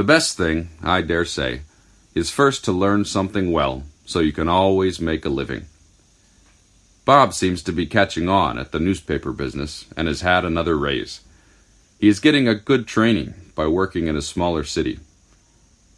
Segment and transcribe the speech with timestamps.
[0.00, 1.60] The best thing, I dare say,
[2.14, 5.66] is first to learn something well, so you can always make a living.
[7.04, 11.20] Bob seems to be catching on at the newspaper business and has had another raise.
[11.98, 15.00] He is getting a good training by working in a smaller city.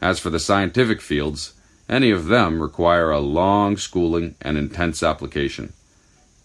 [0.00, 1.54] As for the scientific fields,
[1.88, 5.72] any of them require a long schooling and intense application.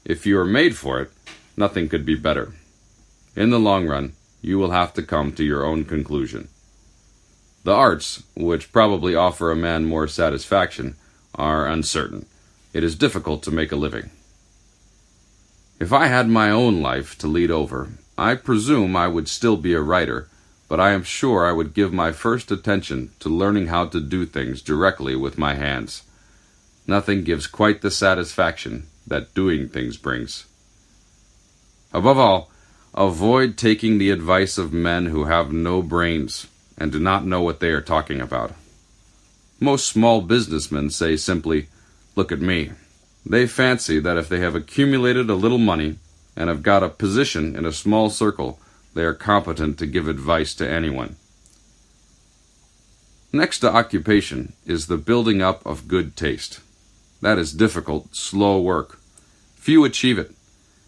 [0.04, 1.12] If you are made for it,
[1.56, 2.56] nothing could be better.
[3.36, 6.48] In the long run, you will have to come to your own conclusion.
[7.63, 10.95] The arts, which probably offer a man more satisfaction,
[11.35, 12.26] are uncertain.
[12.73, 14.09] It is difficult to make a living.
[15.80, 19.73] If I had my own life to lead over, I presume I would still be
[19.73, 20.30] a writer
[20.73, 24.26] but I am sure I would give my first attention to learning how to do
[24.26, 26.02] things directly with my hands.
[26.88, 30.45] Nothing gives quite the satisfaction that doing things brings.
[31.93, 32.49] Above all,
[32.95, 37.59] avoid taking the advice of men who have no brains and do not know what
[37.59, 38.54] they are talking about.
[39.60, 41.68] Most small businessmen say simply,
[42.16, 42.71] Look at me.
[43.26, 45.98] They fancy that if they have accumulated a little money
[46.35, 48.60] and have got a position in a small circle,
[48.94, 51.16] they are competent to give advice to anyone.
[53.32, 56.60] Next to occupation is the building up of good taste.
[57.21, 58.99] That is difficult, slow work.
[59.55, 60.32] Few achieve it.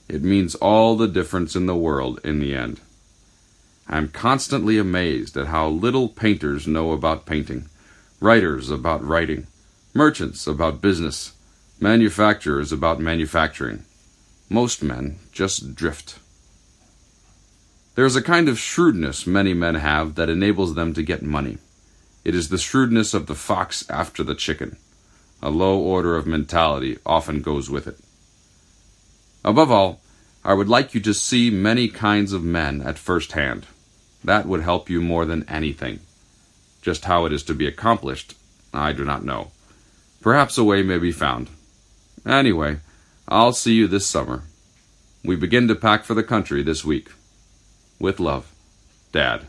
[0.08, 2.82] It means all the difference in the world in the end.
[3.88, 7.70] I am constantly amazed at how little painters know about painting,
[8.20, 9.46] writers about writing,
[9.94, 11.34] merchants about business,
[11.80, 13.86] manufacturers about manufacturing.
[14.50, 16.18] Most men just drift.
[17.94, 21.60] There is a kind of shrewdness many men have that enables them to get money.
[22.24, 24.78] It is the shrewdness of the fox after the chicken.
[25.44, 28.00] A low order of mentality often goes with it.
[29.44, 30.02] Above all,
[30.44, 33.68] I would like you to see many kinds of men at first hand.
[34.26, 36.00] That would help you more than anything.
[36.82, 38.34] Just how it is to be accomplished,
[38.74, 39.52] I do not know.
[40.20, 41.52] Perhaps a way may be found.
[42.26, 42.80] Anyway,
[43.28, 44.42] I'll see you this summer.
[45.24, 47.10] We begin to pack for the country this week.
[48.00, 48.52] With love,
[49.12, 49.46] Dad.